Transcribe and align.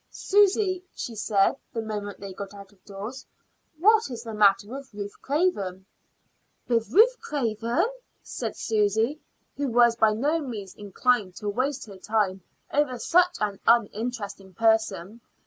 "Susy," 0.09 0.83
she 0.95 1.13
said 1.13 1.55
the 1.73 1.81
moment 1.83 2.19
they 2.19 2.33
got 2.33 2.55
out 2.55 2.71
of 2.71 2.83
doors, 2.85 3.23
"what 3.77 4.09
is 4.09 4.23
the 4.23 4.33
matter 4.33 4.67
with 4.67 4.91
Ruth 4.95 5.13
Craven?" 5.21 5.85
"With 6.67 6.89
Ruth 6.89 7.19
Craven?" 7.19 7.85
said 8.23 8.55
Susy, 8.55 9.19
who 9.57 9.67
was 9.67 9.95
by 9.95 10.13
no 10.15 10.39
means 10.39 10.73
inclined 10.73 11.35
to 11.35 11.49
waste 11.49 11.85
her 11.85 11.97
time 11.97 12.41
over 12.73 12.97
such 12.97 13.35
an 13.41 13.59
uninteresting 13.67 14.55
person. 14.55 15.21